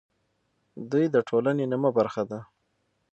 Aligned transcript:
دوی 0.91 1.05
د 1.11 1.17
ټولنې 1.29 1.65
نیمه 1.71 1.89
برخه 1.97 2.23
ده. 2.29 2.39